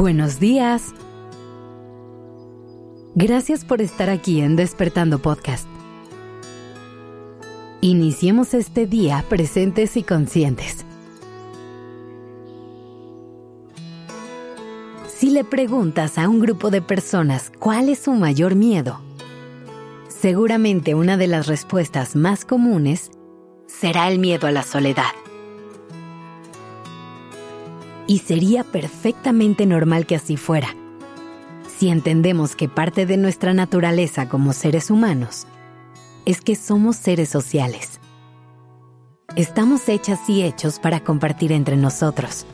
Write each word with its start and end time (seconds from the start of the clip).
Buenos 0.00 0.40
días. 0.40 0.94
Gracias 3.14 3.66
por 3.66 3.82
estar 3.82 4.08
aquí 4.08 4.40
en 4.40 4.56
Despertando 4.56 5.18
Podcast. 5.18 5.68
Iniciemos 7.82 8.54
este 8.54 8.86
día 8.86 9.22
presentes 9.28 9.98
y 9.98 10.02
conscientes. 10.02 10.86
Si 15.06 15.28
le 15.28 15.44
preguntas 15.44 16.16
a 16.16 16.30
un 16.30 16.40
grupo 16.40 16.70
de 16.70 16.80
personas 16.80 17.52
cuál 17.58 17.90
es 17.90 17.98
su 17.98 18.12
mayor 18.12 18.54
miedo, 18.54 19.02
seguramente 20.08 20.94
una 20.94 21.18
de 21.18 21.26
las 21.26 21.46
respuestas 21.46 22.16
más 22.16 22.46
comunes 22.46 23.10
será 23.66 24.08
el 24.08 24.18
miedo 24.18 24.46
a 24.46 24.50
la 24.50 24.62
soledad. 24.62 25.19
Y 28.10 28.18
sería 28.18 28.64
perfectamente 28.64 29.66
normal 29.66 30.04
que 30.04 30.16
así 30.16 30.36
fuera, 30.36 30.74
si 31.78 31.90
entendemos 31.90 32.56
que 32.56 32.68
parte 32.68 33.06
de 33.06 33.16
nuestra 33.16 33.54
naturaleza 33.54 34.28
como 34.28 34.52
seres 34.52 34.90
humanos 34.90 35.46
es 36.26 36.40
que 36.40 36.56
somos 36.56 36.96
seres 36.96 37.28
sociales. 37.28 38.00
Estamos 39.36 39.88
hechas 39.88 40.28
y 40.28 40.42
hechos 40.42 40.80
para 40.80 40.98
compartir 40.98 41.52
entre 41.52 41.76
nosotros, 41.76 42.46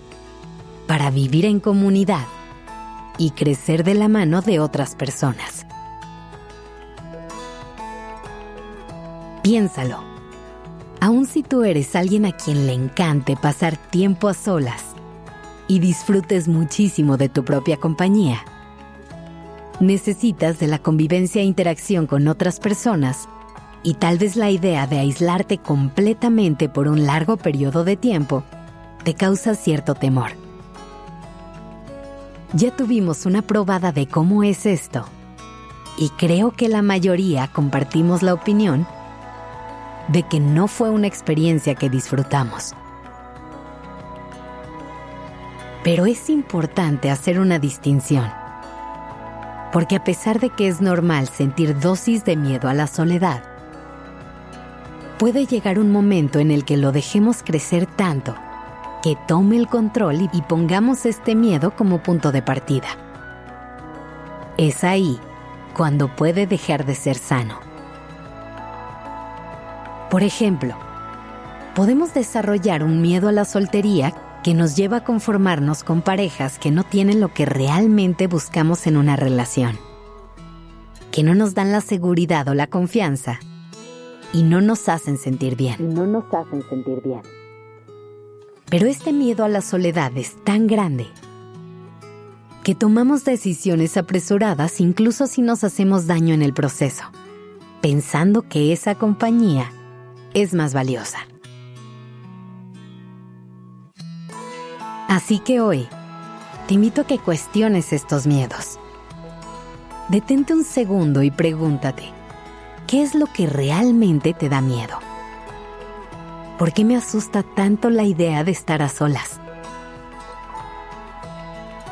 para 0.87 1.11
vivir 1.11 1.47
en 1.47 1.59
comunidad 1.59 2.27
y 3.17 3.31
crecer 3.31 3.83
de 3.83 3.95
la 3.95 4.09
mano 4.09 4.43
de 4.43 4.61
otras 4.61 4.95
personas. 4.95 5.65
Piénsalo. 9.43 10.05
Aun 11.01 11.25
si 11.25 11.43
tú 11.43 11.65
eres 11.65 11.97
alguien 11.97 12.27
a 12.27 12.33
quien 12.33 12.67
le 12.67 12.75
encante 12.75 13.39
pasar 13.39 13.79
tiempo 13.79 14.29
a 14.29 14.35
solas, 14.35 14.86
y 15.69 15.79
disfrutes 15.79 16.49
muchísimo 16.49 17.17
de 17.17 17.29
tu 17.29 17.45
propia 17.45 17.77
compañía. 17.77 18.45
Necesitas 19.81 20.59
de 20.59 20.69
la 20.69 20.79
convivencia 20.79 21.43
e 21.43 21.45
interacción 21.45 22.07
con 22.07 22.29
otras 22.29 22.61
personas 22.61 23.29
y 23.83 23.95
tal 23.95 24.19
vez 24.19 24.37
la 24.37 24.51
idea 24.51 24.87
de 24.87 24.99
aislarte 24.99 25.59
completamente 25.59 26.69
por 26.69 26.89
un 26.89 27.07
largo 27.07 27.37
periodo 27.37 27.85
de 27.85 27.97
tiempo 27.97 28.43
te 29.05 29.15
causa 29.15 29.55
cierto 29.55 29.95
temor. 29.95 30.31
Ya 32.53 32.75
tuvimos 32.75 33.27
una 33.27 33.43
probada 33.43 33.93
de 33.93 34.07
cómo 34.07 34.43
es 34.43 34.67
esto 34.67 35.05
y 35.99 36.09
creo 36.11 36.53
que 36.53 36.69
la 36.69 36.83
mayoría 36.83 37.49
compartimos 37.49 38.23
la 38.23 38.35
opinión 38.35 38.87
de 40.09 40.23
que 40.23 40.41
no 40.41 40.69
fue 40.69 40.91
una 40.91 41.07
experiencia 41.07 41.75
que 41.75 41.91
disfrutamos. 41.91 42.75
Pero 45.87 46.05
es 46.07 46.31
importante 46.31 47.13
hacer 47.13 47.39
una 47.39 47.61
distinción. 47.61 48.29
Porque 49.73 49.95
a 49.95 50.03
pesar 50.03 50.41
de 50.41 50.51
que 50.51 50.67
es 50.67 50.81
normal 50.81 51.29
sentir 51.29 51.79
dosis 51.79 52.25
de 52.25 52.35
miedo 52.35 52.69
a 52.69 52.75
la 52.75 52.89
soledad, 52.89 53.45
puede 55.17 55.47
llegar 55.47 55.79
un 55.79 55.93
momento 55.93 56.41
en 56.41 56.51
el 56.51 56.65
que 56.65 56.77
lo 56.77 56.91
dejemos 56.91 57.45
crecer 57.45 57.87
tanto 57.87 58.35
que 59.05 59.17
tome 59.29 59.59
el 59.59 59.69
control 59.69 60.29
y 60.33 60.43
pongamos 60.43 61.07
este 61.07 61.37
miedo 61.37 61.77
como 61.77 62.03
punto 62.03 62.33
de 62.33 62.43
partida. 62.43 62.89
Es 64.57 64.83
ahí 64.83 65.21
cuando 65.73 66.09
puede 66.17 66.49
dejar 66.49 66.85
de 66.85 66.97
ser 66.97 67.17
sano. 67.17 67.61
Por 70.11 70.25
ejemplo, 70.25 70.75
podemos 71.77 72.13
desarrollar 72.13 72.83
un 72.83 73.01
miedo 73.01 73.29
a 73.29 73.33
la 73.33 73.45
soltería 73.45 74.13
que 74.47 74.55
nos 74.55 74.77
lleva 74.77 74.99
a 74.99 75.05
conformarnos 75.05 75.83
con 75.83 76.03
parejas 76.03 76.61
que 76.61 76.71
no 76.71 76.85
tienen 76.85 77.19
lo 77.19 77.35
que 77.35 77.47
realmente 77.47 78.29
buscamos 78.29 78.87
en 78.87 78.97
una 78.97 79.17
relación, 79.17 79.77
que 81.11 81.25
no 81.25 81.35
nos 81.35 81.55
dan 81.55 81.73
la 81.73 81.81
seguridad 81.81 82.47
o 82.47 82.55
la 82.55 82.69
confianza 82.69 83.41
y 84.33 84.45
no 84.45 84.61
nos 84.61 84.89
hacen 84.89 85.19
sentir 85.19 85.57
bien. 85.57 85.93
No 85.93 86.07
nos 86.07 86.33
hacen 86.33 86.63
sentir 86.71 87.03
bien. 87.03 87.23
Pero 88.71 88.87
este 88.87 89.13
miedo 89.13 89.45
a 89.45 89.49
la 89.49 89.63
soledad 89.63 90.17
es 90.17 90.37
tan 90.45 90.69
grande 90.69 91.09
que 92.63 92.77
tomamos 92.77 93.25
decisiones 93.25 93.97
apresuradas 93.97 94.81
incluso 94.81 95.27
si 95.27 95.43
nos 95.43 95.65
hacemos 95.65 96.07
daño 96.07 96.35
en 96.35 96.43
el 96.43 96.55
proceso, 96.55 97.03
pensando 97.81 98.43
que 98.43 98.73
esa 98.73 98.95
compañía 98.95 99.73
es 100.35 100.55
más 100.55 100.73
valiosa. 100.73 101.19
Así 105.09 105.39
que 105.39 105.61
hoy, 105.61 105.89
te 106.67 106.75
invito 106.75 107.03
a 107.03 107.07
que 107.07 107.21
cuestiones 107.21 107.93
estos 107.93 108.27
miedos. 108.27 108.81
Detente 110.09 110.53
un 110.53 110.65
segundo 110.65 111.23
y 111.23 111.31
pregúntate, 111.31 112.11
¿qué 112.89 113.03
es 113.03 113.15
lo 113.15 113.27
que 113.27 113.47
realmente 113.47 114.35
te 114.35 114.49
da 114.49 114.61
miedo? 114.61 114.99
¿Por 116.59 116.73
qué 116.73 116.85
me 116.85 116.97
asusta 116.97 117.45
tanto 117.45 117.89
la 117.89 118.03
idea 118.03 118.43
de 118.43 118.51
estar 118.51 118.83
a 118.83 118.89
solas? 118.89 119.41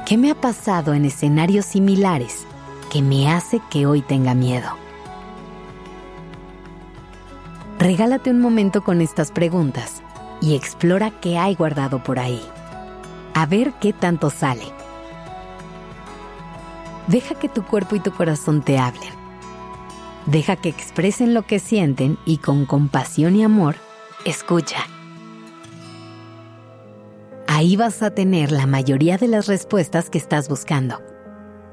¿Qué 0.07 0.17
me 0.17 0.33
ha 0.33 0.35
pasado 0.35 0.93
en 0.93 1.05
escenarios 1.05 1.67
similares 1.67 2.47
que 2.91 3.01
me 3.01 3.31
hace 3.31 3.61
que 3.71 3.87
hoy 3.87 4.03
tenga 4.03 4.35
miedo? 4.35 4.71
Regálate 7.79 8.31
un 8.31 8.41
momento 8.41 8.83
con 8.83 9.01
estas 9.01 9.31
preguntas 9.31 10.03
y 10.41 10.57
explora 10.57 11.13
qué 11.21 11.39
hay 11.39 11.55
guardado 11.55 12.03
por 12.03 12.19
ahí 12.19 12.43
a 13.34 13.47
ver 13.47 13.72
qué 13.81 13.93
tanto 13.93 14.31
sale. 14.31 14.65
Deja 17.09 17.34
que 17.34 17.49
tu 17.49 17.65
cuerpo 17.65 17.97
y 17.97 18.00
tu 18.00 18.12
corazón 18.12 18.62
te 18.62 18.78
hablen. 18.78 19.12
Deja 20.27 20.56
que 20.56 20.71
expresen 20.71 21.34
lo 21.34 21.43
que 21.43 21.59
sienten 21.59 22.17
y 22.25 22.39
con 22.39 22.65
compasión 22.65 23.37
y 23.37 23.44
amor, 23.44 23.77
escucha. 24.25 24.78
Ahí 27.47 27.77
vas 27.77 28.03
a 28.03 28.11
tener 28.11 28.50
la 28.50 28.67
mayoría 28.67 29.19
de 29.19 29.28
las 29.28 29.47
respuestas 29.47 30.09
que 30.09 30.19
estás 30.19 30.49
buscando 30.49 31.03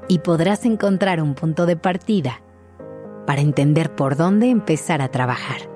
y 0.08 0.18
podrás 0.18 0.66
encontrar 0.66 1.22
un 1.22 1.34
punto 1.34 1.64
de 1.64 1.76
partida 1.76 2.42
para 3.26 3.40
entender 3.40 3.94
por 3.94 4.16
dónde 4.16 4.50
empezar 4.50 5.00
a 5.00 5.08
trabajar. 5.08 5.71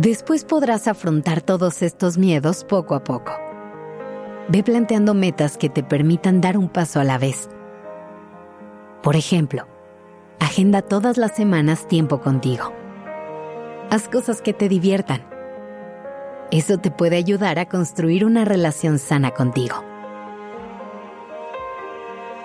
Después 0.00 0.44
podrás 0.44 0.86
afrontar 0.86 1.42
todos 1.42 1.82
estos 1.82 2.18
miedos 2.18 2.62
poco 2.62 2.94
a 2.94 3.02
poco. 3.02 3.32
Ve 4.48 4.62
planteando 4.62 5.12
metas 5.12 5.58
que 5.58 5.68
te 5.68 5.82
permitan 5.82 6.40
dar 6.40 6.56
un 6.56 6.68
paso 6.68 7.00
a 7.00 7.04
la 7.04 7.18
vez. 7.18 7.50
Por 9.02 9.16
ejemplo, 9.16 9.66
agenda 10.38 10.82
todas 10.82 11.16
las 11.16 11.34
semanas 11.34 11.88
tiempo 11.88 12.20
contigo. 12.20 12.72
Haz 13.90 14.08
cosas 14.08 14.40
que 14.40 14.52
te 14.52 14.68
diviertan. 14.68 15.26
Eso 16.52 16.78
te 16.78 16.92
puede 16.92 17.16
ayudar 17.16 17.58
a 17.58 17.68
construir 17.68 18.24
una 18.24 18.44
relación 18.44 19.00
sana 19.00 19.32
contigo. 19.32 19.82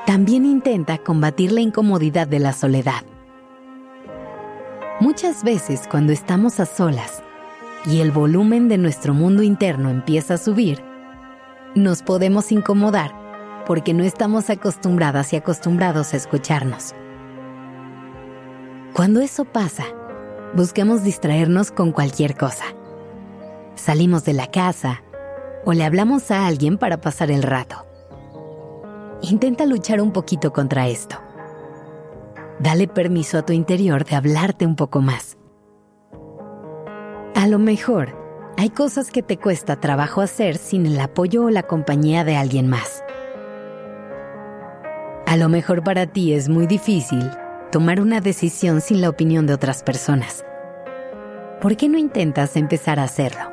También 0.08 0.46
intenta 0.46 0.98
combatir 0.98 1.52
la 1.52 1.62
incomodidad 1.62 2.28
de 2.28 2.40
la 2.40 2.54
soledad. 2.54 3.04
Muchas 5.00 5.44
veces 5.44 5.82
cuando 5.88 6.14
estamos 6.14 6.60
a 6.60 6.66
solas, 6.66 7.23
y 7.86 8.02
el 8.02 8.12
volumen 8.12 8.70
de 8.70 8.78
nuestro 8.78 9.14
mundo 9.14 9.44
interno 9.44 9.90
empieza 9.90 10.36
a 10.36 10.38
subir, 10.38 10.84
nos 11.76 12.02
podemos 12.02 12.52
incomodar 12.52 13.12
porque 13.66 13.94
no 13.94 14.04
estamos 14.04 14.50
acostumbradas 14.50 15.34
y 15.34 15.38
acostumbrados 15.38 16.14
a 16.14 16.18
escucharnos. 16.18 16.94
Cuando 18.94 19.22
eso 19.22 19.46
pasa, 19.46 19.86
buscamos 20.56 21.04
distraernos 21.04 21.72
con 21.72 21.92
cualquier 21.92 22.38
cosa. 22.38 22.66
Salimos 23.76 24.24
de 24.24 24.34
la 24.34 24.48
casa 24.48 25.02
o 25.66 25.74
le 25.74 25.84
hablamos 25.84 26.30
a 26.30 26.46
alguien 26.46 26.78
para 26.78 27.02
pasar 27.02 27.32
el 27.32 27.42
rato. 27.42 27.86
Intenta 29.22 29.66
luchar 29.66 30.02
un 30.02 30.12
poquito 30.12 30.54
contra 30.54 30.88
esto. 30.88 31.16
Dale 32.60 32.88
permiso 32.88 33.40
a 33.40 33.46
tu 33.46 33.54
interior 33.54 34.06
de 34.06 34.16
hablarte 34.16 34.66
un 34.66 34.76
poco 34.76 35.02
más. 35.02 35.38
A 37.44 37.48
lo 37.48 37.60
mejor, 37.60 38.16
hay 38.58 38.70
cosas 38.70 39.12
que 39.12 39.22
te 39.22 39.38
cuesta 39.38 39.76
trabajo 39.76 40.22
hacer 40.22 40.56
sin 40.56 40.86
el 40.86 40.98
apoyo 40.98 41.44
o 41.44 41.50
la 41.50 41.64
compañía 41.64 42.24
de 42.24 42.38
alguien 42.38 42.70
más. 42.70 43.04
A 45.26 45.36
lo 45.36 45.50
mejor 45.50 45.84
para 45.84 46.06
ti 46.06 46.32
es 46.32 46.48
muy 46.48 46.68
difícil 46.68 47.30
tomar 47.70 48.00
una 48.00 48.22
decisión 48.22 48.80
sin 48.80 49.02
la 49.02 49.10
opinión 49.10 49.46
de 49.46 49.56
otras 49.56 49.84
personas. 49.84 50.46
¿Por 51.60 51.76
qué 51.76 51.90
no 51.90 51.98
intentas 51.98 52.56
empezar 52.56 52.98
a 52.98 53.04
hacerlo? 53.04 53.52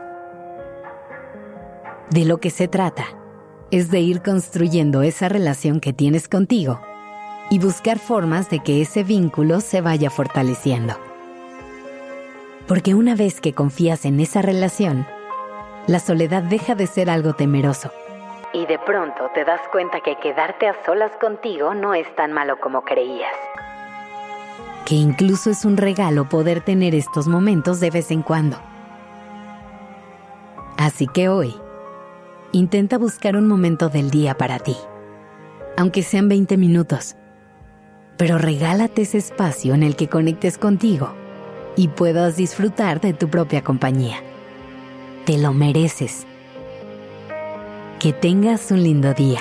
De 2.10 2.24
lo 2.26 2.38
que 2.38 2.50
se 2.50 2.68
trata 2.68 3.06
es 3.72 3.90
de 3.90 3.98
ir 3.98 4.22
construyendo 4.22 5.02
esa 5.02 5.28
relación 5.28 5.80
que 5.80 5.92
tienes 5.92 6.28
contigo 6.28 6.80
y 7.50 7.58
buscar 7.58 7.98
formas 7.98 8.50
de 8.50 8.60
que 8.60 8.82
ese 8.82 9.02
vínculo 9.02 9.60
se 9.60 9.80
vaya 9.80 10.10
fortaleciendo. 10.10 11.09
Porque 12.70 12.94
una 12.94 13.16
vez 13.16 13.40
que 13.40 13.52
confías 13.52 14.04
en 14.04 14.20
esa 14.20 14.42
relación, 14.42 15.04
la 15.88 15.98
soledad 15.98 16.44
deja 16.44 16.76
de 16.76 16.86
ser 16.86 17.10
algo 17.10 17.32
temeroso 17.32 17.90
Y 18.52 18.64
de 18.66 18.78
pronto 18.78 19.28
te 19.34 19.44
das 19.44 19.60
cuenta 19.72 19.98
que 20.02 20.16
quedarte 20.20 20.68
a 20.68 20.76
solas 20.86 21.10
contigo 21.20 21.74
no 21.74 21.94
es 21.94 22.06
tan 22.14 22.32
malo 22.32 22.60
como 22.60 22.82
creías. 22.82 23.34
Que 24.86 24.94
incluso 24.94 25.50
es 25.50 25.64
un 25.64 25.78
regalo 25.78 26.28
poder 26.28 26.60
tener 26.60 26.94
estos 26.94 27.26
momentos 27.26 27.80
de 27.80 27.90
vez 27.90 28.12
en 28.12 28.22
cuando. 28.22 28.56
Así 30.76 31.08
que 31.08 31.28
hoy, 31.28 31.52
intenta 32.52 32.98
buscar 32.98 33.34
un 33.34 33.48
momento 33.48 33.88
del 33.88 34.12
día 34.12 34.36
para 34.36 34.60
ti, 34.60 34.76
aunque 35.76 36.04
sean 36.04 36.28
20 36.28 36.56
minutos, 36.56 37.16
pero 38.16 38.38
regálate 38.38 39.02
ese 39.02 39.18
espacio 39.18 39.74
en 39.74 39.82
el 39.82 39.96
que 39.96 40.06
conectes 40.06 40.56
contigo 40.56 41.19
y 41.76 41.88
puedas 41.88 42.36
disfrutar 42.36 43.00
de 43.00 43.12
tu 43.12 43.28
propia 43.28 43.62
compañía. 43.62 44.16
Te 45.24 45.38
lo 45.38 45.52
mereces. 45.52 46.26
Que 47.98 48.12
tengas 48.12 48.70
un 48.70 48.82
lindo 48.82 49.12
día. 49.14 49.40